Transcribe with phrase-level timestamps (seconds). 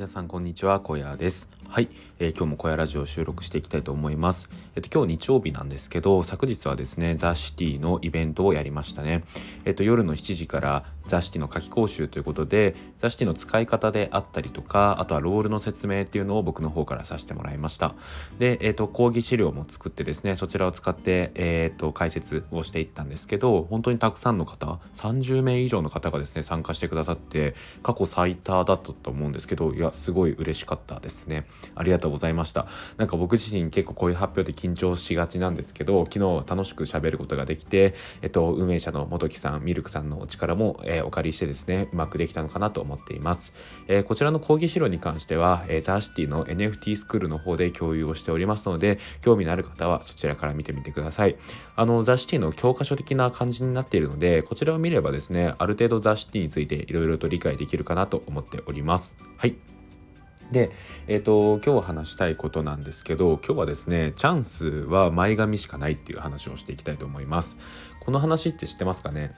[0.00, 0.80] 皆さんこんにちは。
[0.80, 1.46] 小屋です。
[1.68, 4.48] はい、えー、今日も小屋ラジオを収録していきたいと思います。
[4.74, 9.22] えっと今日日曜日なんですけど昨日はですねザ・シティのイベントをやりましたね。
[9.66, 17.94] えっと夜の7時からザ・シティの夏季講習ということでザ・シティの使い方であったりとかあとはロールの説明っていうのを僕の方からさせてもらいました。
[18.38, 31.46] でえっと講義資料も作ってですねそちらを使ってえっと解説をしていったんですけど本当にたくさんの方30名以上の方がですね参加してくださって過去最多だったと思うんですけどいやすごい嬉しかったですね。
[31.74, 32.66] ありがとうございました。
[32.96, 43.52] なんか僕自身結構こういう発表で緊張しがちなんですけど昨日は楽しく喋ることができてえっと運営者の元木さんミルクさんのお力も、えー、お借りしてですねうまくできたのかなと思っています、
[43.88, 51.36] えー、こちらの講義資料に関しては、えー、ザーシティの NFT スクールの方で共有をしておりますので興味のある方はそちらから見てみてください。
[51.76, 59.16] あのザ・シティの教科書的な感じになっているのでこちらを見ればですねある程度ザ・シティについていろいろと理解できるかなと思っております。
[59.36, 59.56] はい。
[60.50, 60.72] で、
[61.06, 67.56] えっ、ー、と、今日話したいことなんですけど、今日はですね、チャンスは前髪しかないっていう話をしていきたいと思います。
[68.00, 69.32] この話って知ってますかね？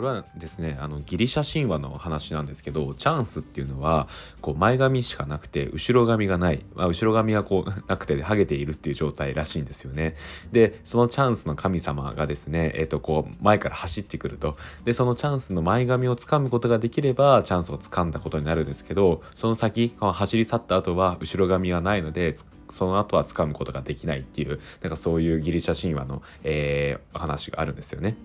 [0.00, 4.08] これはですねあのギリシャ神話の話なんですけどチャンスっていうのは
[4.40, 10.16] こう前髪しかなくて後ろ髪がない、まあ、後ろ髪はこう なくてハゲているっていう状態らしいんですよね。
[10.52, 22.34] でそのチャンスの神様がですね、えー、とこう前から走ってくるとでそのチャンスの前髪をつかむことができればチャンスをつかんだことになるんですけどその先この走り去った後は後ろ髪はないので
[22.70, 28.16] その後は掴むことができないっていうなんかそういうギリシャ神話の、えー、話があるんですよね。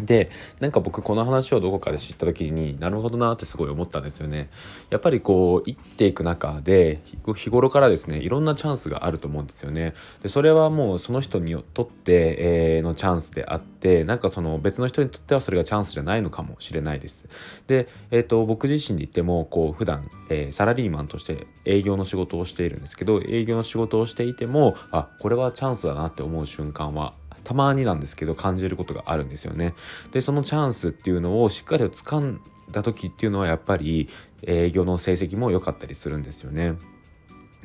[0.00, 4.50] でなんか僕この話をどこかで知った時になるほどなってすごい思ったんですよね。
[4.90, 7.00] やっぱりこう生きていく中で
[7.34, 9.94] 日頃からですねいろんなチャンスがあると思うんですよね。
[10.22, 17.26] でそれはもうその人にとって、え、のチャンスであってなんかその別の人にとってはそれがチャンスじゃないのかもしれないです。
[17.66, 27.14] で、えーと、僕自身で言ってもこう普段、えー、サラリーマンとして営業の仕事をしているんですけど営業の仕事をしていてもあこれはチャンスだなって思う瞬間は
[27.48, 29.74] たまになんですけど感じることがあるんですよね。
[30.12, 34.06] でそのチャンスっていうのをしっかりと掴んだ時っていうのはやっぱり
[34.42, 36.74] 営業の成績も良かったりするんですよね。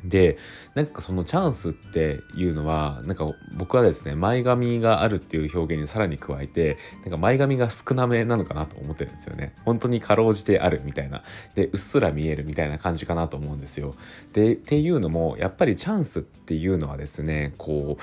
[0.02, 0.38] で
[0.74, 11.22] なんかそのチャンスっていうのはなんか僕はですね前髪があるっていう表現にさらに加えてなんか前髪が少なめなのかなと思ってるんですよね本当にかろうじてあるみたいな
[11.54, 13.94] でうっすら見えるみたいな感じかなと思うんですよ
[14.32, 18.02] でっていうのもやっぱりチャンスっていうのはですねこう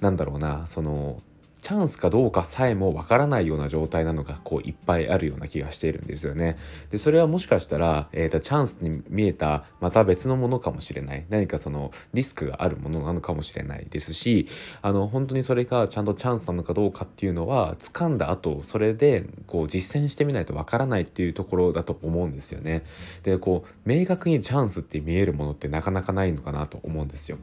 [0.00, 1.22] なんだろうなその
[1.60, 6.56] チャンスかどうかさえもわからないような状態なのがこういっぱいあるような気がしているんですよね。
[6.90, 14.46] でそれはもしかしたら、えーと、チャンスに見えたまた別のものかもしれない何かそのリスクがあるものなのかもしれないですし
[14.80, 22.84] あの本当にそれがちゃんとチャンスなのかどうかっていうのは掴んだ後それでこう実践してみないとわからないっていうところだと思うんですよね。
[23.22, 27.38] でこう明確にチャンスって見えるものってなかなかないのかなと思うんですよ。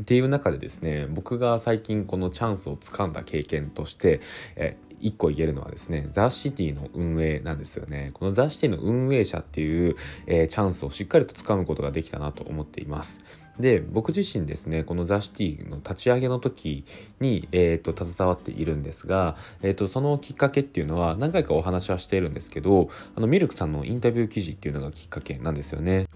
[0.00, 4.20] っていう中でですね僕が最近このチャンスをつかんだ経験として
[4.56, 9.96] え1個言えるのはですねザ・シティの運営なんですよねこのザ・シティの運営者っていう、
[10.26, 13.20] えー、チャンスをしっかりとつかむことができたなと思っています
[13.58, 16.84] で僕自身ですねこのザ・シティの立ち上げの時
[17.20, 26.08] に、えーと、携わっているんですが、えーと、そのきっかけっていうのは何回かお話はしているんですけどあのミルクさんのインタビュー記事っていうのがきっかけなんですよね。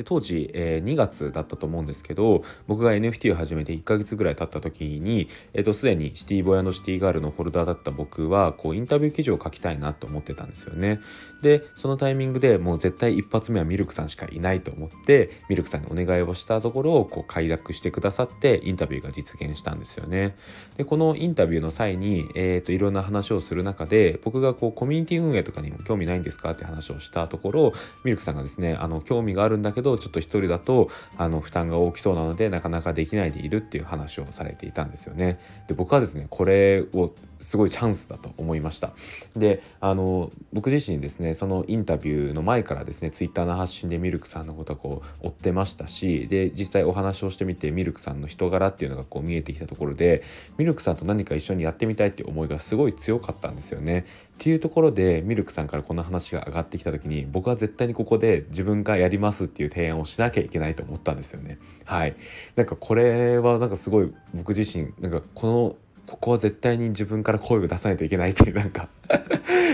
[0.00, 11.00] で当時、えー、2月だったと思うんですけど僕が NFT を始めて1ヶ月ぐらい経った時に、えー、とすでにシティボーイシティガールのホルダーだった僕はこうインタビュー記事を書きたいなと思ってたんですよね。
[11.42, 20.34] でそのタイミングでもう絶対一発目はミルクさんしかいないと思ってミルクさんにお願いをしたところをこう快諾してくださってインタビューが実現したんですよね。
[20.76, 27.72] でこのインタビューの際に、えー、といろんな話をする中で僕がこうコミュニティ運営とかにも興味ないんですかって話をしたところ
[28.04, 35.38] ミルクさんがですねあの興味があるんだけどちょっと一人だとあの負担が大きそうなのでなかなかできないでいるっていう話をされていたんですよね。
[35.68, 38.92] で僕はですねこれをすごいチャンスだと思いました。
[39.36, 50.22] であの僕自身ですねそのインタビューの前からですねツイッターの発信でミルクさんのことをこう追ってましたしで実際お話をしてみてミルクさんの人柄っていうのがこう見えてきたところで
[50.58, 54.04] ミルクさんと何か一緒にやってみたいっていう思いがすごい強かったんですよね。
[54.40, 61.58] っていうところでミルクさんからこの話が上がってきた時に僕は絶対にここで自分がやりますっていう提案をしなきゃいけないと思ったんですよね。
[61.84, 62.16] はい。
[62.56, 65.76] なんかこれはなんかすごい僕自身なんかこの
[66.06, 68.88] ここは絶対に自分から声を出さないといけないっていう なんか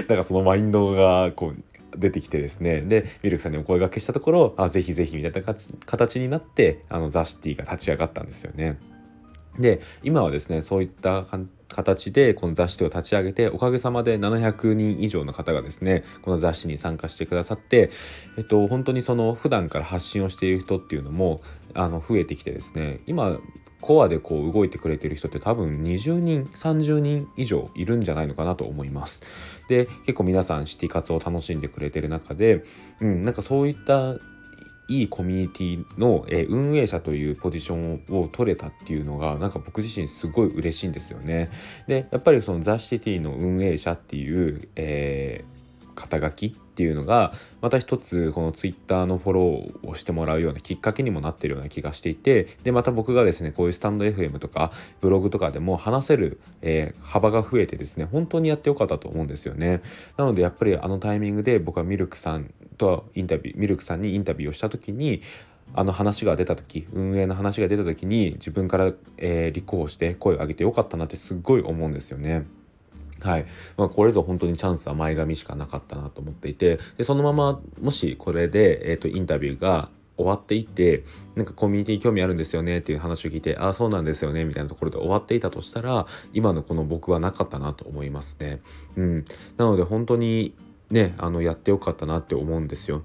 [0.08, 1.62] なんかそのマインドがこう
[1.96, 5.54] 出てきてですねでミルクさんにお声がけしたところあぜひぜひみたいな
[5.86, 8.78] 形になってあのザ・シティが立ち上がったんですよね。
[9.58, 11.24] で今はですねそういった
[11.68, 17.90] 形でこの雑誌を立ち上げておかげさまで700人以上の方がですねこの雑誌に参加してくださって、
[18.38, 21.40] えっと、本当にその普段から発信をしている人っていうのも
[21.74, 23.38] あの増えてきてですね今
[23.80, 29.22] コアでこう動いてくれてる人って多分20人30人以上いるんじゃないのかなと思います。
[29.68, 32.64] で結構皆さんシティ活を楽しんでくれてる中で、
[33.00, 34.16] うん、なんかそういった
[34.88, 41.50] いいコミュニティの、え、運営者というポジションを取れたっていうのがなんか僕自身すごい嬉しいんですよね。
[41.86, 59.80] でやっぱりそのザ・シティの運営者っていう、えー、肩書きっていうのがまた一つこのツイッターのフォローをしてもらうようなきっかけにもなってるような気がしていてでまた僕がですねこういうスタンド FM とかブログとかでも話せる、えー、幅が増えてですね本当にやってよかったと思うんですよね
[60.18, 65.22] なのでやっぱりあのタイミングで僕はミルクさんとインタビューミルクさんにインタビューをした時に
[65.74, 72.46] あの話が出た時運営の話が出た時に自分から、えー、立候補して声を上げてよかったなってすっごい思うんですよね。
[73.20, 73.46] はい
[73.78, 88.60] まあ、これぞ本当にチャンスは前髪しかなかったなと思っていてでそのままもしこれで、えーと、インタビューが終わっていってなんかコミュニティに興味あるんですよねっていう話を聞いてああそうなんですよねみたいなところで終わっていたとしたら今のこの僕はなかったなと思いますね。
[88.96, 89.24] うん、
[89.56, 90.54] なので本当に
[90.90, 93.02] ねあのやってよかったなって思うんですよ。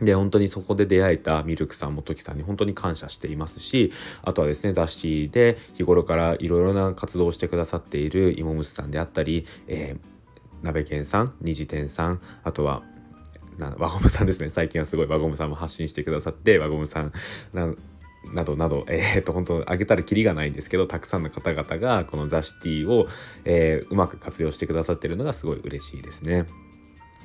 [0.00, 3.92] で、本当にそこで出会えたミルクさん、元木さんに本当に感謝していますし、
[4.22, 12.82] あとはですね、雑誌で日頃からいろいろな活動をしてくださっている芋虫さんであったり、えー、鍋健さん、二次店さん、あとは、
[13.58, 14.48] な輪ゴムさんですね。
[14.48, 17.12] 最近はすごい輪ゴムさんも発信してくださって、輪ゴムさん
[17.52, 23.06] などなど、えー、っと、本当、あげたらきりがないんですけど、たくさんの方々が、このザ・シティを、
[23.44, 26.46] えー、うまく活用してくださっているのがすごい嬉しいですね。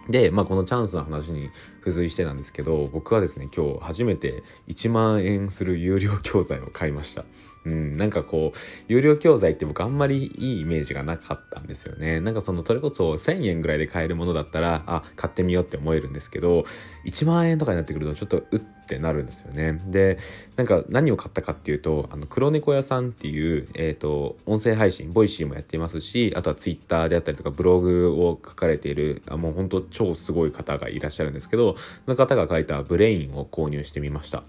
[0.09, 1.49] で、まあ、このチャンスの話に
[1.79, 7.25] 付随してなんですけど僕はですね今日初めて1万円する有料教材を買いました。
[7.65, 8.57] うん、なんかこう
[8.87, 12.19] 有料教材って僕あんまりいいイメージがなかったんですよね。
[12.19, 16.63] なんかそのそれこそ1,000円ぐらいで買えるものだったらあ買ってみようって思えるんですけど
[17.05, 19.81] 1万円とかになってくるとちょっとうってなるんですよね。
[19.87, 20.19] で
[20.55, 34.43] なんか何を買ったかっていうとあの黒猫屋さんっていう、えーと、音声配信ボイシーもやっていますしあとはツイッターであったりとかブログを書かれているあもう本当超すごい方がいらっしゃるんですけどその方が書いたブレインを購入してみました。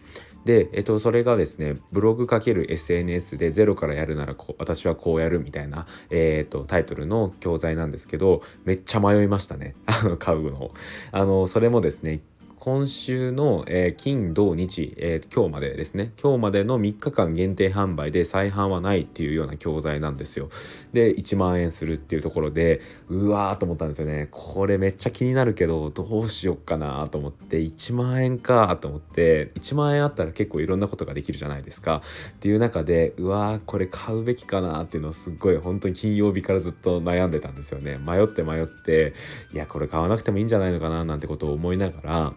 [0.46, 9.74] で、えっと、それがですね、ブログかける SNS でゼロからやるならこう私はこうやるみたいな、えっと、タイトルの教材なんですけど、めっちゃ迷いましたね。
[9.86, 10.70] あの、買うの。
[11.10, 12.20] あの、それもですね、
[12.58, 16.12] 今週の、えー、金土日、えー、今日までですね。
[16.20, 20.48] 今日までの3日間限定販売で再販はないっていうような教材なんですよ。
[20.92, 24.28] で1万円するっていうところでうわーと思ったんですよね。
[24.30, 32.02] これめっちゃ気になるけどどうしよっかなと思って1万円かと思って1万円あったら結構いろんなことができるじゃないですか。
[32.30, 37.98] っていう中でうわーこれ買うべきかなっていうのをすっごい本当に金曜日からずっと悩んでたんですよね。
[37.98, 39.14] 迷って迷って
[39.52, 42.32] いやこれ買わなくてもいいんじゃないのかななんてことを思いながら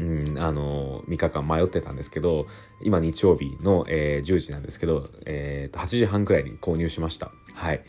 [0.00, 2.46] うん、あの3日間迷ってたんですけど
[2.82, 7.30] 今日曜日の、えー、10時なんですけど、えー、と8時半くらいに購入しました。
[7.52, 7.82] はい、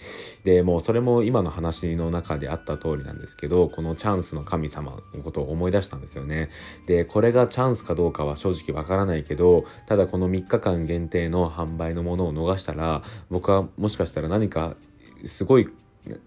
[0.43, 6.49] でもうそれも今の話の中であった通りなんですけどこのチャンスの神様のことを思い出したんですよね。
[6.87, 14.75] でこれがチャンスかどうかは正直わからないけどただこの3日間限定の販売のものを逃したら僕はもしかしたら何か
[15.23, 15.69] すごい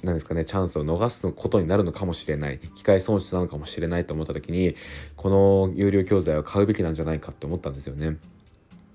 [0.03, 4.77] なんですかねチャンスを逃すことになるのかもしれない機械損失なのかもしれないと思った時に
[5.17, 8.17] この有料教材を買うべきなんじゃないかって思ったんですよね。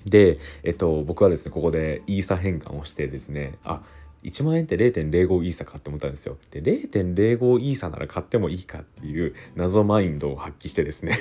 [0.06, 3.82] で、えっと、僕はですねここでイーサ変換をしてですねあ
[4.24, 6.38] 1万円って0.05イーサかって思ったんですよ。
[6.52, 11.18] で0.05イーサなら買ってもいいかっていう謎マインドを発揮してですね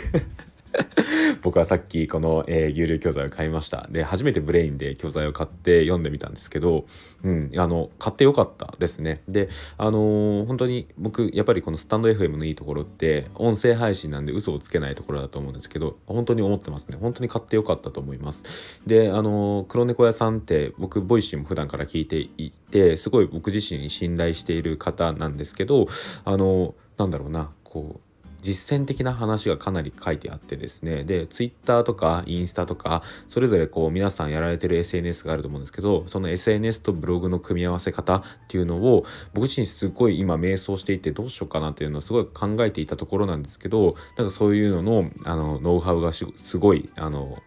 [1.43, 3.87] 僕はさっきこの、えー、有料教材を買いました。
[3.91, 6.87] で初めてブレインで教材を買って読んでみたんですけど、
[7.25, 9.23] うん、あの買ってよかったですね。
[9.29, 16.99] であのー、本当に僕やっぱりこのスタンド FM のいいところって音声配信なんで嘘をつけないところだと思うんですけど本当に思ってますね。
[17.01, 18.81] 本当に買ってよかったと思います。
[18.87, 25.87] であのー、黒猫屋さんって僕ボイシーも普段から聞いていてすごい僕自身信頼している方なんですけど
[26.25, 28.08] あのなんだろうなこう
[28.49, 46.25] 実践的な話がかなり書いてあってですねで Twitter とかインスタとかそれぞれこう皆さんやられてる SNS があると思うんですけどその SNS とブログの組み合わせ方っていうのを僕自身すごい今迷走していてどうしようかなっていうのをすごい考えていたところなんですけどなんかそういうののあのノウハウがす
[46.57, 47.43] ごいあの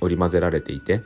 [0.00, 1.00] 織り交ぜられていて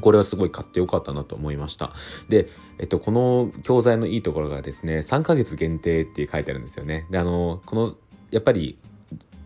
[0.00, 1.92] これはすごい買ってよかったなと思いました。
[2.28, 2.48] で、
[2.78, 7.08] えっと、この教材のいいところがですね、3ヶ月限定って書いてあるんですよね。
[7.10, 7.92] で、あの、この
[8.30, 8.78] やっぱり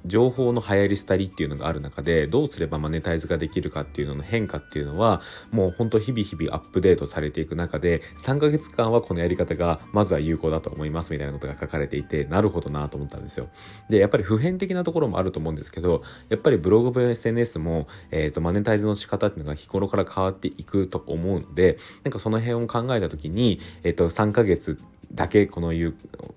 [0.07, 13.49] 情報の流行り廃りっていうのがある中でどうすればマネタイズができるかっていうのの変化っていうのはもうほんと日々日々アップデートされていく中で3ヶ月間はこのやり方がまずは有効だと思いますみたいなことが書かれていてなるほどなと思ったんですよ。
[13.89, 24.79] でやっぱり普遍的なところもあると思うんですけどやっぱりブログも SNS も、えーと、マネタイズの仕方っていうのが日頃から変わっていくと思うのでなんかその辺を考えた時に、えーと、3ヶ月
[25.15, 25.73] だけこの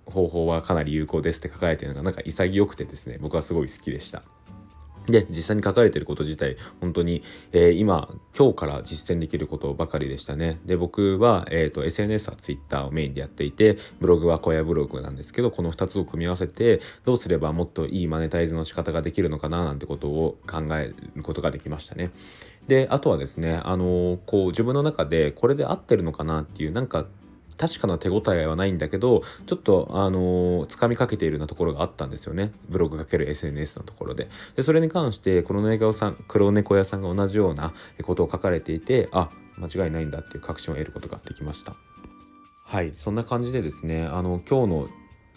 [0.05, 4.23] 方法はかなり有効ですって書かれてるのがなんか潔くてですね僕はすごい好きでした。
[5.07, 10.59] で、実際に書かれてること自体、本当に、えー、今、今日から実践できることばかりでしたね。
[10.65, 22.11] で、僕は、え、ー、と、SNS は Twitter をメインでやっていて、ブログは小屋ブログなんですけど、この2つを組み合わせて、どうすればもっといいマネタイズの仕方ができるのかな、なんてことを考えることができましたね。
[22.67, 27.05] で、あとはですね、あのー、こう、自分の中でこれで合ってるのかなっていう、なんか、
[27.57, 32.51] 確かな手応えはないんだけどちょっとあのー、掴みかけているようなところがあったんですよね。
[32.69, 34.29] ブログかける SNS のところで。
[34.55, 37.73] でそれに関して黒猫さん黒猫屋さんが同じような
[38.03, 41.75] ことを書かれていてあ間違いないんだっていう確信を得ることができました。
[42.63, 42.93] はい。
[42.97, 44.89] そんな感じでですねあの今日の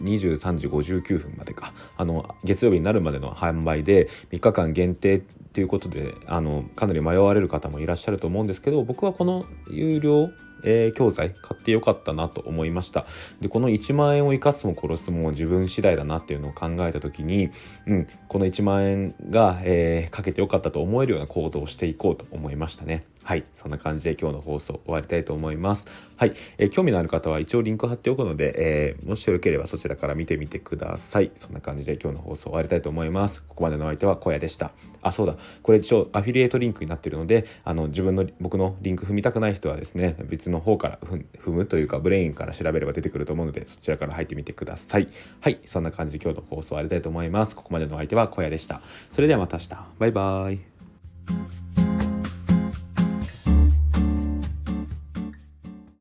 [0.03, 1.73] 23時59分までか。
[1.97, 5.21] あの月曜日になるまでの販売で3日間限定っ
[5.53, 10.31] ていうことであのかなり迷われる方もいらっしゃると思うんですけど僕はこの有料
[10.64, 13.07] えー、教材買ってよかったなと思いました。
[13.40, 17.50] でこの1万円を生かすも殺すも自分次第だなっていうのを考えた時に、
[17.87, 23.05] うん、この1万円が、えー、かけてよかったと思えるような行動をしていこうと思いましたね。
[23.23, 25.87] はいそんな感じで今日の放送終わりたいと思います。
[26.17, 31.31] はい、えー、興味のある方は一応リンク貼っておくので、えー、もしよければそちらから見てみてください。
[31.35, 33.43] そんな感じで今日の放送終わりたいと思います。
[33.43, 34.73] ここまでのお相手は小屋でした。
[35.03, 35.37] あそうだ。
[35.62, 45.09] これ一応アフィリエイトリンクになってるのであの自分の僕のリンク踏みたくない人はですね別の方から踏むというかブレインから調べれば出てくると思うのでそちらから入ってみてください。
[45.41, 47.55] はいそんな感じで今日の放送終わりたいと思います。
[47.57, 48.83] ここまでのお相手は小屋でした。
[49.12, 49.71] それではまた明日。
[49.99, 52.20] バイバーイ。